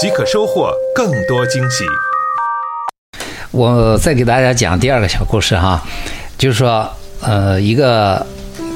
[0.00, 1.84] 即可收获更多惊喜。
[3.50, 5.82] 我再给大家讲第二个小故事哈，
[6.36, 6.88] 就是说，
[7.20, 8.24] 呃，一个。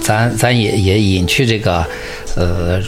[0.00, 1.84] 咱咱也也隐去这个，
[2.34, 2.80] 呃，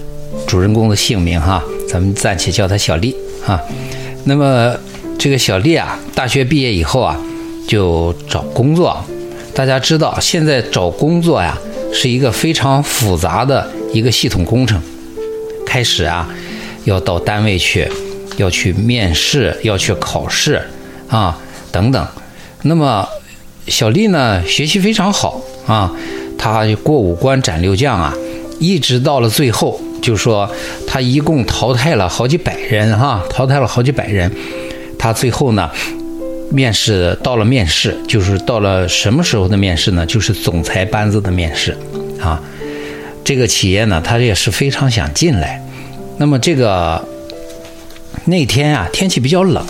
[0.47, 3.15] 主人公的姓名哈，咱们暂且叫他小丽
[3.47, 3.61] 啊。
[4.24, 4.74] 那么
[5.19, 7.21] 这个小丽啊，大学毕业以后啊，
[7.69, 9.05] 就找工作。
[9.55, 11.59] 大家知道，现在找工作呀，
[11.93, 14.80] 是一个非常复杂的一个系统工程。
[15.66, 16.27] 开始啊，
[16.85, 17.87] 要到单位去，
[18.41, 20.61] 要去面试，要去考试
[21.09, 21.39] 啊，
[21.71, 22.07] 等等。
[22.63, 23.09] 那么
[23.69, 25.93] 小丽呢，学习非常好啊。
[26.37, 28.15] 她过五关斩六将啊，
[28.59, 30.51] 一直到了最后，就说
[30.87, 34.30] 她一共淘汰了好几百人哈，淘汰了好几百人。
[34.99, 35.71] 她最后呢，
[36.51, 40.05] 面试到了面试，就是到了什么时候的面试呢？
[40.07, 41.77] 就是总裁班子的面试
[42.21, 42.41] 啊。
[43.23, 45.63] 这个企业呢，他也是非常想进来。
[46.18, 47.02] 那么这个
[48.24, 49.65] 那天啊，天气比较冷，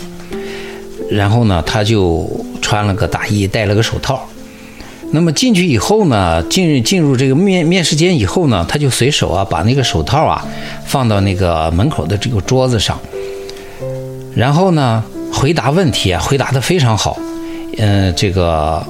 [1.10, 2.28] 然后呢，他就
[2.60, 4.26] 穿了个大衣，戴了个手套。
[5.12, 10.46] 那么进去以后呢，进进入这个面面试间以后呢，他就随手啊把那个手套啊
[10.86, 12.96] 放到那个门口的这个桌子上，
[14.36, 17.18] 然后呢回答问题啊回答的非常好，
[17.78, 18.84] 嗯，这个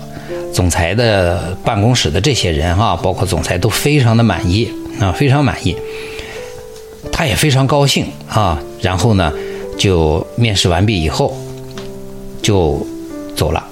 [0.53, 5.75] 总裁的办公室的这些人啊，包括总裁都非常的满意啊，非常满意，
[7.11, 9.33] 他也非常高兴啊，然后呢
[9.81, 11.35] 就面试完毕以后
[12.43, 12.87] 就
[13.35, 13.67] 走了，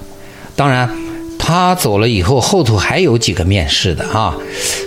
[0.57, 0.89] 当然。
[1.39, 4.37] 他走了以后，后头还有几个面试的啊。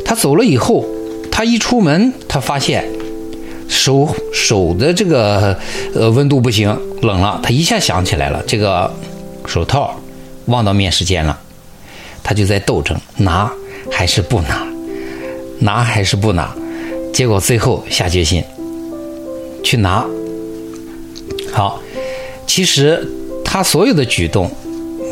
[0.06, 0.86] 他走了以后，
[1.32, 2.88] 他一出门，他发现
[3.68, 5.58] 手手的这个
[5.96, 7.40] 呃温度不行，冷了。
[7.42, 8.94] 他一下想起来了，这个
[9.48, 10.00] 手套
[10.46, 11.40] 忘到面试间了。
[12.22, 13.52] 他就在斗争，拿
[13.90, 14.64] 还是不拿，
[15.62, 16.54] 拿还是不拿。
[17.12, 18.44] 结果最后下决心
[19.64, 20.06] 去拿。
[21.52, 21.82] 好，
[22.48, 23.08] 其实
[23.44, 24.50] 他所有的举动。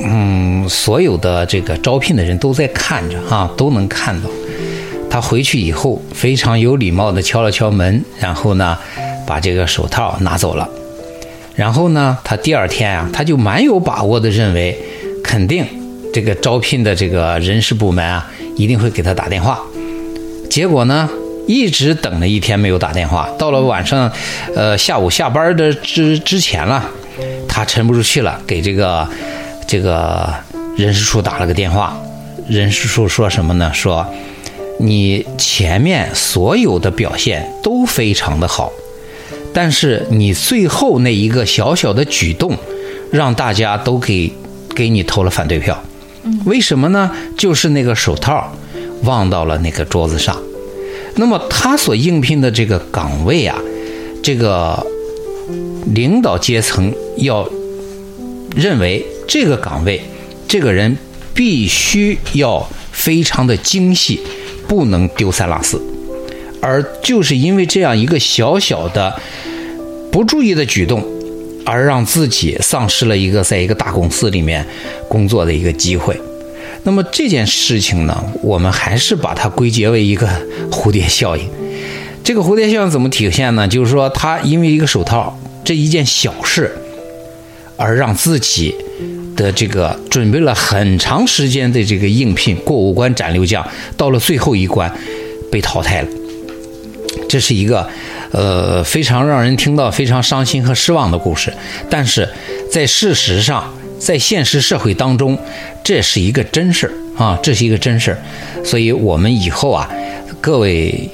[0.02, 4.30] 嗯，所有的这个招聘的人都在看着啊，都能看到。
[5.10, 8.78] 他回去以后非常有礼貌地敲了敲门，然后呢，
[9.28, 10.70] 把这个手套拿走了。
[11.56, 14.78] 然后呢，他第二天啊，他就蛮有把握的认为，
[15.22, 15.66] 肯定
[16.14, 19.60] 这个招聘的这个人事部门啊，一定会给他打电话。
[20.50, 21.10] 结果呢，
[21.50, 24.12] 一直等了一天没有打电话，到了晚上，
[24.56, 26.88] 呃，下午下班的之之前了，
[27.48, 29.10] 他沉不住气了，给这个。
[29.72, 30.34] 这个
[30.76, 31.96] 人事处打了个电话，
[32.48, 33.72] 人事处说什么呢？
[33.72, 34.04] 说
[34.80, 38.72] 你前面所有的表现都非常的好，
[39.54, 42.58] 但是你最后那一个小小的举动，
[43.12, 44.34] 让大家都给
[44.76, 45.80] 给你投了反对票。
[46.46, 47.12] 为什么呢？
[47.38, 48.52] 就是那个手套
[49.04, 50.36] 忘到了那个桌子上。
[51.20, 53.62] 那么他所应聘的这个岗位啊，
[54.24, 54.84] 这个
[55.94, 57.48] 领导阶层要
[58.56, 59.06] 认为。
[59.32, 60.02] 这个岗位，
[60.48, 60.98] 这个人
[61.36, 64.20] 必须要非常的精细，
[64.68, 65.80] 不能丢三落四。
[66.60, 69.22] 而就是因为这样一个小小的
[70.12, 71.06] 不注意的举动，
[71.64, 74.66] 而让自己丧失了一个在一个大公司里面
[75.08, 76.20] 工作的一个机会。
[76.84, 80.28] 那么这件事情呢，我们还是把它归结为一个
[80.72, 81.48] 蝴蝶效应。
[82.24, 83.68] 这个蝴蝶效应怎么体现呢？
[83.68, 86.76] 就是说，他因为一个手套这一件小事，
[87.78, 88.76] 而让自己。
[89.36, 93.66] 的这个准备了很长时间的这个应聘过五关斩六将，
[93.96, 94.94] 到了最后一关
[95.50, 96.08] 被淘汰了，
[97.30, 97.88] 这是一个
[98.32, 101.54] 呃非常让人听到非常伤心和失望的故事。
[101.90, 102.28] 但是
[102.70, 105.38] 在事实上，在现实社会当中，
[105.84, 106.94] 这是一个真事儿
[107.24, 108.18] 啊，这是一个真事儿。
[108.64, 109.90] 所以我们以后啊，
[110.42, 111.10] 各位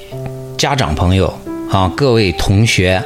[0.56, 1.32] 家长朋友
[1.70, 3.02] 啊，各位同学，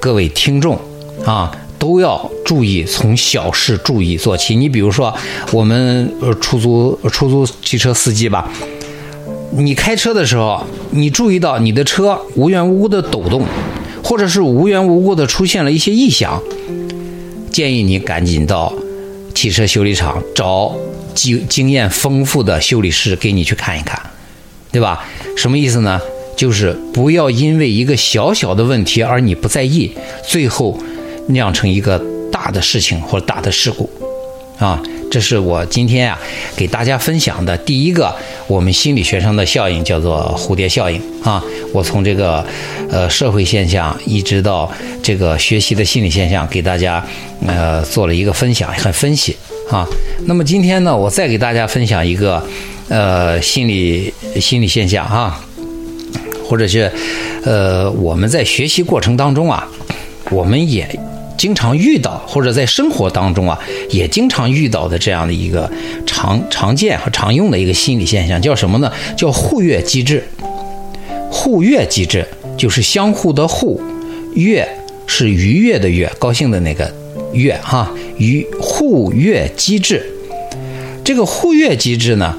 [0.00, 0.78] 各位听众
[1.24, 1.54] 啊。
[1.80, 4.54] 都要注意从小事注意做起。
[4.54, 5.16] 你比如说，
[5.50, 8.46] 我们呃出租出租汽车司机吧，
[9.52, 13.46] 你开车的时候，你注意到你的车无缘无故的抖动，
[14.04, 16.38] 或者是无缘无故的出现了一些异响，
[17.50, 18.70] 建议你赶紧到
[19.40, 20.76] 汽车修理厂找
[21.14, 23.98] 经经验丰富的修理师给你去看一看，
[24.70, 25.02] 对吧？
[25.34, 25.98] 什么意思呢？
[26.36, 29.90] 就是不要因为一个小小的问题而你不在意，
[30.28, 30.78] 最后。
[31.28, 32.02] 酿成一个
[32.32, 33.88] 大的事情或者大的事故，
[34.58, 36.16] 啊，这是我今天啊
[36.54, 38.14] 给大家分享的第一个
[38.46, 41.42] 我们心理学上的效应，叫做蝴蝶效应啊。
[41.72, 42.46] 我从这个
[42.88, 44.70] 呃社会现象一直到
[45.02, 47.04] 这个学习的心理现象，给大家
[47.44, 49.36] 呃做了一个分享和分析
[49.68, 49.84] 啊。
[50.26, 52.40] 那么今天呢，我再给大家分享一个
[52.88, 55.44] 呃心理心理现象啊，
[56.44, 56.90] 或者是
[57.42, 59.68] 呃我们在学习过程当中啊，
[60.30, 60.88] 我们也。
[61.40, 63.58] 经常遇到，或者在生活当中啊，
[63.88, 65.72] 也经常遇到的这样的一个
[66.06, 68.92] 常常见和常用的一个心理现象，叫什么呢？
[69.16, 70.22] 叫互悦机制。
[71.30, 72.26] 互悦机制
[72.58, 73.80] 就是相互的互，
[74.34, 74.68] 悦
[75.06, 76.92] 是愉悦的悦，高兴的那个
[77.32, 77.90] 悦哈。
[78.18, 80.04] 愉互悦机制，
[81.02, 82.36] 这个互悦机制呢，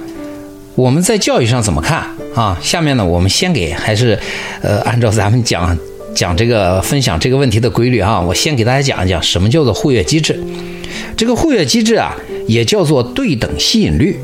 [0.76, 2.06] 我们在教育上怎么看
[2.36, 2.56] 啊？
[2.62, 4.20] 下面呢，我们先给还是
[4.62, 5.76] 呃，按照咱们讲。
[6.14, 10.40] 讲这个分享这个问题的规律啊，我先给大家讲一讲什么叫做互悦机制。
[11.16, 12.16] 这个互悦机制啊，
[12.48, 14.20] 也叫做对等吸引率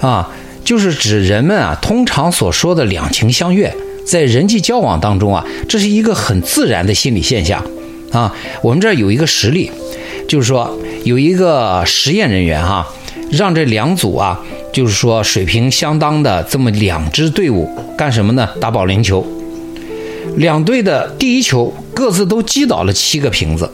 [0.00, 0.30] 啊，
[0.64, 3.72] 就是指人们啊通常所说的两情相悦，
[4.04, 7.64] 在人际交往当中啊，这是一个很自然的心理现象
[8.12, 8.34] 啊。
[8.62, 9.70] 我们这儿有一个实例，
[10.28, 12.86] 就是说有一个实验人员哈，
[13.30, 14.40] 让这两组啊，
[14.72, 18.48] 就是说水平相当的这么两支队伍干什么呢？
[18.60, 19.24] 打保龄球。
[20.36, 23.70] 两队的第一球各自都击倒了七个瓶子，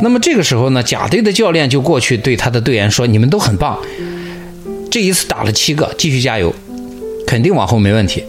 [0.00, 3.78] 那么这个时候呢，甲队的教练就过去对他的队员说：“你们都很棒，
[4.90, 6.52] 这一次打了七个，继续加油，
[7.26, 8.22] 肯定往后没问题。”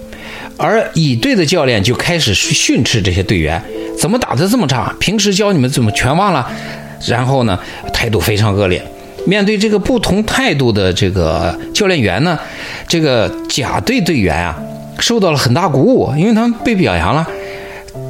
[0.55, 3.61] 而乙队的教练就开始训斥这些队员
[3.97, 4.95] ：“怎么打得这么差？
[4.99, 6.49] 平时教你们怎么全忘了？”
[7.07, 7.59] 然后呢，
[7.91, 8.81] 态度非常恶劣。
[9.25, 12.37] 面对这个不同态度的这个教练员呢，
[12.87, 14.57] 这个甲队队员啊。
[14.99, 17.27] 受到了很大鼓舞，因为他们被表扬了，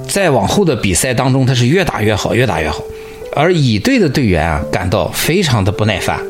[0.07, 2.83] 在往后的比赛当中，他是越打越好，越打越好。
[3.35, 6.21] 而乙队的队员啊，感到非常的不耐烦，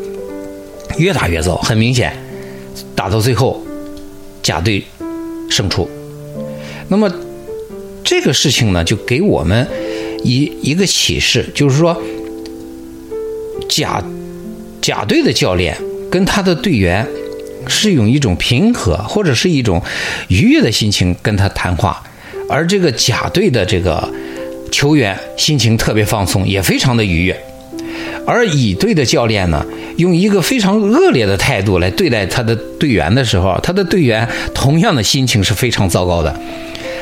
[0.98, 1.58] 越打越糟。
[1.58, 2.14] 很明显，
[2.96, 3.62] 打到最后，
[4.42, 4.84] 甲队
[5.50, 5.90] 胜出。
[6.88, 7.12] 那么
[8.04, 9.68] 这个事情呢，就给我们
[10.24, 12.02] 一一个启示，就是说，
[13.68, 14.02] 甲
[14.82, 15.76] 甲队的教练
[16.10, 17.06] 跟他的队员。
[17.68, 19.81] 是用一种平和或者是一种
[20.27, 22.01] 愉悦的心情跟他谈话，
[22.50, 24.07] 而这个甲队的这个
[24.71, 27.39] 球员心情特别放松，也非常的愉悦。
[28.25, 29.65] 而乙队的教练呢，
[29.98, 36.33] 用一个非常恶劣的态度来对待他的队员的时候，他的队员同样的心情是非常糟糕的。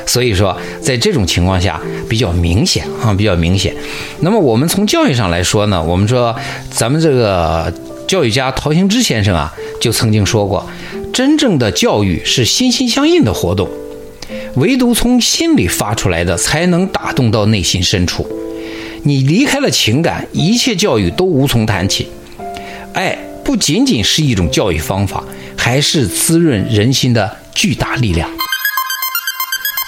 [0.07, 1.79] 所以说，在这种情况下
[2.09, 3.73] 比较明显啊，比较明显。
[4.21, 6.35] 那么我们从教育上来说呢，我们说
[6.71, 7.71] 咱们这个
[8.11, 9.53] 教育家陶行知先生啊。
[9.79, 10.69] 就曾经说过，
[11.13, 13.69] 真正的教育是心心相印的活动，
[14.55, 18.27] 唯独从心里发出来的才能打动到内心深处。
[19.03, 22.09] 你离开了情感，一切教育都无从谈起。
[22.93, 25.23] 爱不仅仅是一种教育方法，
[25.57, 28.29] 还是滋润人心的巨大力量。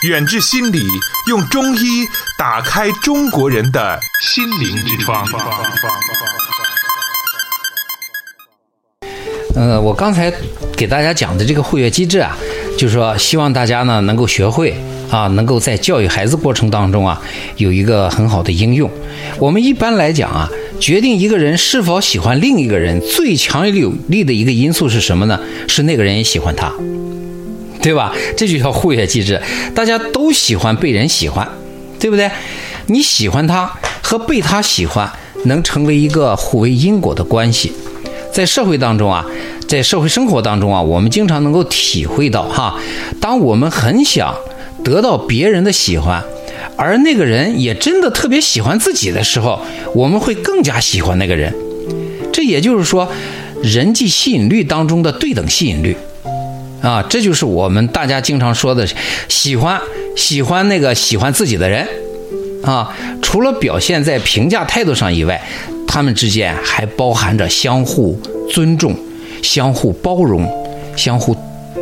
[0.07, 0.81] 远志心理
[1.27, 5.27] 用中医打开中国人的心灵之窗。
[9.55, 10.33] 呃，我刚才
[10.75, 12.35] 给大家讲的这个互悦机制啊，
[12.77, 14.73] 就是说希望大家呢能够学会
[15.11, 17.21] 啊，能够在教育孩子过程当中啊
[17.57, 18.89] 有一个很好的应用。
[19.37, 25.39] 我们一般来讲啊，决定一个人是否喜欢另一个人最强有力的一个因素是什么呢？
[25.67, 26.73] 是那个人也喜欢他，
[27.79, 28.11] 对吧？
[28.35, 29.39] 这就叫互悦机制。
[29.75, 31.47] 大家都喜欢被人喜欢，
[31.99, 32.31] 对不对？
[32.87, 35.09] 你喜欢他和被他喜欢
[35.45, 37.71] 能成为一个互为因果的关系。
[38.33, 39.23] 在社会当中啊，
[39.67, 42.79] 在社会生活当中啊，我们经常能够体会到哈，
[43.21, 44.35] 当我们很想
[44.83, 46.23] 得到别人的喜欢，
[46.75, 49.61] 而那个人也真的特别喜欢自己的时候，
[49.93, 51.53] 我们会更加喜欢那个人。
[52.33, 53.07] 这也就是说，
[53.61, 55.95] 人际吸引力当中的对等吸引力
[56.81, 58.87] 啊，这就是我们大家经常说的
[59.29, 59.79] 喜欢
[60.17, 61.87] 喜欢那个喜欢自己的人
[62.63, 62.91] 啊。
[63.21, 65.39] 除了表现在评价态度上以外。
[65.93, 68.19] 他们之间还包含着相互
[68.49, 68.95] 尊重、
[69.43, 70.43] 相互包容、
[70.95, 71.37] 相互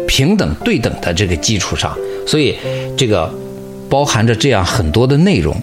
[0.05, 2.53] 平等对等的这个基础上，所以
[2.97, 3.33] 这个
[3.89, 5.55] 包含着这样很多的内容。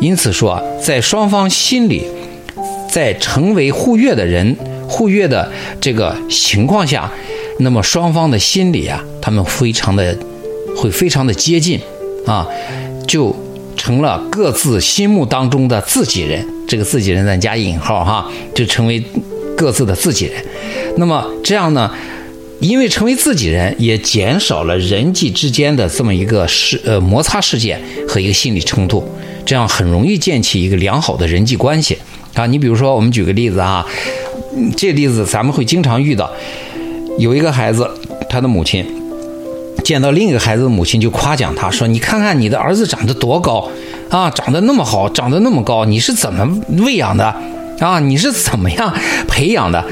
[0.00, 2.04] 因此说，在双方心里，
[2.88, 4.56] 在成为互悦的人、
[4.88, 5.50] 互悦的
[5.80, 7.10] 这个情况下，
[7.58, 10.16] 那么双方的心理啊，他们非常的
[10.76, 11.80] 会非常的接近
[12.26, 12.46] 啊，
[13.08, 13.34] 就。
[13.76, 19.02] 成了各自心目当中的自己人，这个自己人咱加引号哈，就成为
[19.56, 20.34] 各自的自己人。
[20.98, 21.90] 那么这样呢，
[22.60, 29.02] 因为成为自己人，也减少了人际之间的这么一个事呃摩擦事件和一个心理冲突。
[29.46, 31.96] 这样很容易建起一个良好的人际关系
[32.34, 32.44] 啊。
[32.44, 33.86] 你比如说，我们举个例子啊，
[34.76, 36.30] 这例子咱们会经常遇到，
[37.18, 37.88] 有一个孩子，
[38.28, 38.84] 他的母亲
[39.84, 43.68] 见到另一个孩子的母亲就夸奖他说：“你看看你的儿子长得多高
[44.10, 47.34] 啊，长得那么好，长得那么高，你是怎么喂养的？”
[47.78, 48.92] 啊，你是怎么样
[49.28, 49.84] 培养的？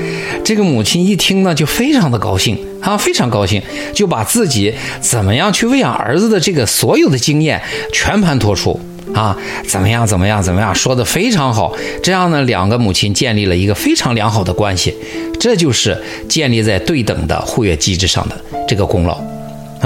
[0.45, 3.63] 这个母亲一听呢，就非常的高兴啊，非常高兴，
[3.95, 7.63] 就把自己怎么样去喂养儿子的这个所有的经验
[7.93, 8.81] 全盘托出
[9.15, 9.39] 啊，
[9.69, 11.73] 怎么样，怎么样，怎么样，说的非常好。
[12.03, 14.93] 这样呢，两个母亲建立了一个非常良好的关系，
[15.39, 15.97] 这就是
[16.29, 19.17] 建立在对等的互悦机制上的这个功劳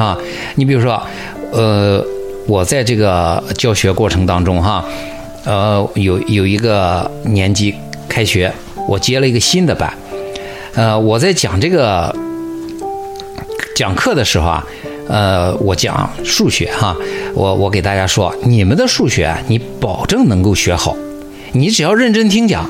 [0.04, 0.18] 啊。
[0.54, 1.00] 你比如说，
[1.52, 2.04] 呃，
[2.46, 4.84] 我在这个教学过程当中哈，
[5.44, 7.74] 呃，有有一个年级。
[8.12, 8.52] 开学，
[8.88, 9.88] 我接了一个新的班，
[10.74, 12.12] 呃，我在讲这个
[13.76, 14.66] 讲课的时候啊，
[15.08, 16.96] 呃，我讲数学哈，
[17.34, 20.96] 我我给大家说，你们的数学你保证能够学好，
[21.52, 22.68] 你只要认真听讲，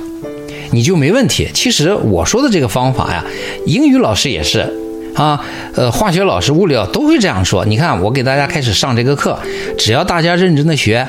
[0.73, 1.49] 你就没问题。
[1.55, 3.25] 其实我说的这个方法呀，
[3.65, 4.71] 英语老师也是
[5.15, 7.65] 啊，呃，化学老师、物理老都会这样说。
[7.65, 9.39] 你看，我给大家开始上这个课，
[9.79, 11.07] 只要大家认真的学，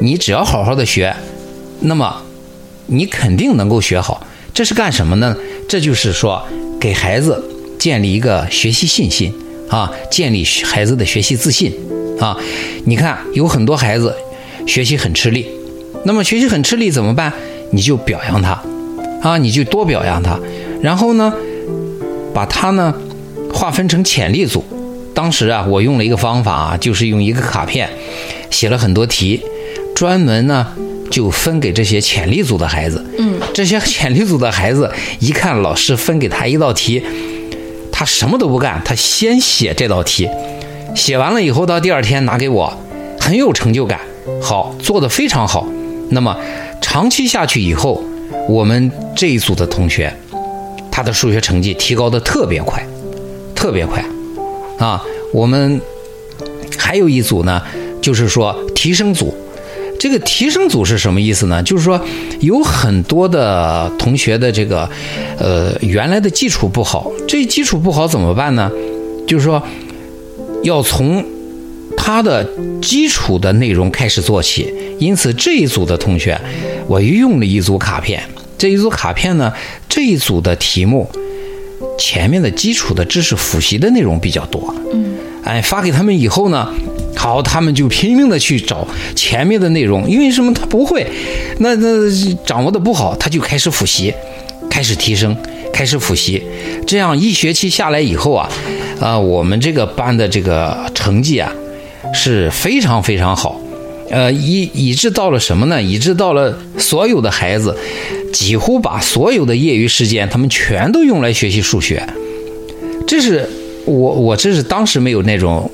[0.00, 1.14] 你只要好好的学，
[1.80, 2.22] 那么。
[2.90, 5.36] 你肯定能够学好，这是干什么呢？
[5.68, 6.42] 这就是说，
[6.80, 7.44] 给孩子
[7.78, 9.30] 建立一个学习信心
[9.68, 11.70] 啊，建立孩子的学习自信
[12.18, 12.34] 啊。
[12.86, 14.16] 你看，有很多孩子
[14.66, 15.46] 学习很吃力，
[16.04, 17.30] 那么学习很吃力怎么办？
[17.72, 18.58] 你就表扬他
[19.20, 20.40] 啊，你就多表扬他，
[20.80, 21.30] 然后呢，
[22.32, 22.94] 把他呢
[23.52, 24.64] 划分成潜力组。
[25.14, 27.88] 当时啊，我用了一个方法啊，就是用一个卡片
[28.50, 29.42] 写了很多题，
[29.94, 30.66] 专门呢。
[31.10, 37.02] 就分给这些潜力组的孩子，嗯，这些潜力组的孩子一看老师分给他一道题，
[37.90, 40.28] 他什么都不干，他先写这道题，
[40.94, 42.70] 写完了以后到第二天拿给我，
[43.18, 43.98] 很有成就感，
[44.42, 45.66] 好做的非常好。
[46.10, 46.36] 那么
[46.82, 48.04] 长期下去以后，
[48.46, 50.14] 我们这一组的同学，
[50.90, 52.86] 他的数学成绩提高的特别快，
[53.58, 54.04] 特别快，
[54.78, 55.80] 啊，我们
[56.78, 57.60] 还有一组呢，
[58.00, 59.34] 就是说提升组。
[59.98, 61.60] 这个提升组是什么意思呢？
[61.64, 62.00] 就是说，
[62.38, 64.88] 有很多的同学的这个，
[65.40, 67.10] 呃，原来的基础不好。
[67.26, 68.70] 这基础不好怎么办呢？
[69.26, 69.60] 就是说，
[70.62, 71.24] 要从
[71.96, 72.48] 他的
[72.80, 74.72] 基础的内容开始做起。
[75.00, 76.40] 因此，这一组的同学，
[76.86, 78.22] 我又用了一组卡片。
[78.56, 79.52] 这一组卡片呢，
[79.88, 81.10] 这一组的题目
[81.98, 84.74] 前面的基础的知识复习的内容比较多。
[84.94, 86.72] 嗯，哎，发给他们以后呢。
[87.16, 88.86] 好，他们就拼命的去找
[89.16, 90.54] 前面的内容，因为什么？
[90.54, 91.04] 他不会，
[91.58, 92.08] 那那
[92.46, 94.14] 掌握的不好，他就开始复习，
[94.70, 95.36] 开始提升，
[95.72, 96.40] 开始复习。
[96.86, 98.48] 这样一学期下来以后啊，
[99.00, 101.52] 啊，我们这个班的这个成绩啊
[102.14, 103.60] 是非常非常好，
[104.10, 105.82] 呃，以以致到了什么呢？
[105.82, 107.76] 以致到了所有的孩子
[108.32, 112.06] 几乎把所有的业余时间，他们全都用来学习数学。
[113.06, 113.48] 这是
[113.84, 115.70] 我我这是当时没有那种。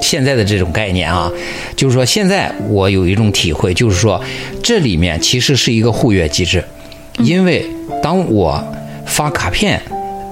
[0.00, 1.30] 现在的这种概念啊，
[1.76, 4.20] 就是说，现在我有一种体会，就是说，
[4.62, 6.64] 这里面其实是一个互悦机制，
[7.18, 7.64] 因为
[8.02, 8.62] 当我
[9.06, 9.80] 发卡片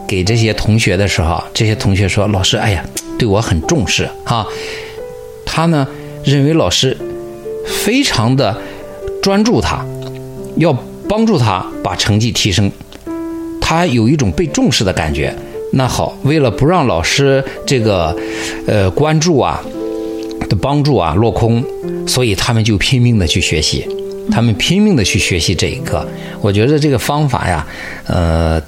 [0.07, 2.85] 给这些同学的时候，这些同学说：“老师，哎呀，
[3.19, 4.47] 对我很重视啊。”
[5.45, 5.87] 他呢
[6.25, 6.97] 认为老师
[7.85, 8.57] 非常的
[9.21, 9.85] 专注，他
[10.57, 10.73] 要
[11.09, 12.71] 帮助他把成绩提升，
[13.61, 15.35] 他有一种被重视的感觉。
[15.73, 18.17] 那好，为了不让老师这个，
[18.67, 19.63] 呃，关注啊
[20.49, 21.63] 的帮助啊落空，
[22.07, 23.87] 所以他们就拼命的去学习，
[24.31, 26.07] 他们拼命的去学习这一课。
[26.41, 27.67] 我觉得这个方法呀，
[28.07, 28.61] 呃，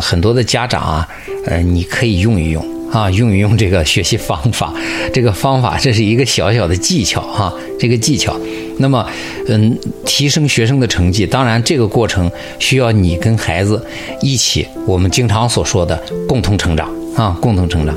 [0.00, 1.08] 很多的家长啊，
[1.46, 2.64] 呃，你可以用一用。
[2.92, 4.72] 啊，用一用这个学习方法，
[5.12, 8.38] 这个方法这是一个小小的技巧哈，这个技巧。
[8.78, 9.06] 那么，
[9.48, 13.84] 嗯，提升学生的成绩，当然这个过程需要你跟孩子
[14.20, 15.96] 一起，我们经常所说的
[16.28, 17.94] 共同成长啊，共同成长。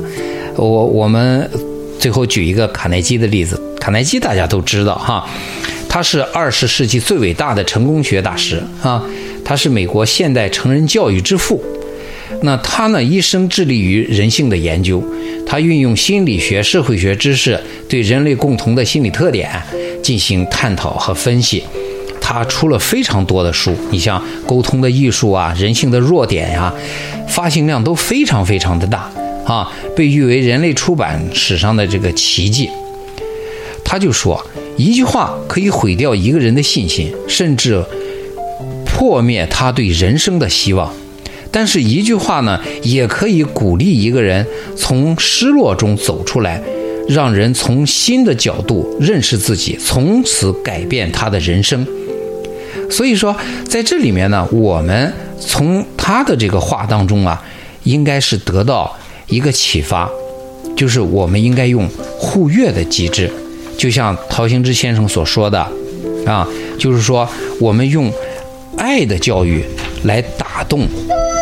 [0.56, 1.48] 我我们
[1.98, 5.28] 最后举一个卡耐基的例子，卡耐基大家都知道哈，
[5.88, 9.04] 他是二十世纪最伟大的成功学大师啊，
[9.44, 11.62] 他是美国现代成人教育之父。
[12.42, 15.02] 那他呢，一生致力于人性的研究，
[15.46, 17.58] 他运用心理学、社会学知识，
[17.88, 19.50] 对人类共同的心理特点
[20.02, 21.62] 进行探讨和分析。
[22.20, 26.72] 他出了非常多的书，你像《沟通的艺术》啊，《人性的弱点》呀，
[27.26, 29.10] 发行量都非常非常的大
[29.46, 32.68] 啊，被誉为人类出版史上的这个奇迹。
[33.82, 34.44] 他就说，
[34.76, 37.82] 一句话可以毁掉一个人的信心，甚至
[38.84, 40.92] 破灭他对人生的希望。
[41.58, 44.46] 但是一句话呢，也可以鼓励一个人
[44.76, 46.62] 从失落中走出来，
[47.08, 51.84] 让人从新的角度认识自己，从此改变他的人生。
[52.88, 53.36] 所以说，
[53.68, 57.42] 在这里面呢，我们从他的这个话当中啊，
[57.82, 58.96] 应该是得到
[59.26, 60.08] 一个启发，
[60.76, 63.28] 就是我们应该用互悦的机制，
[63.76, 65.58] 就像陶行知先生所说的，
[66.24, 66.46] 啊，
[66.78, 68.08] 就是说我们用
[68.76, 69.64] 爱的教育
[70.04, 70.86] 来打动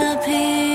[0.00, 0.69] 用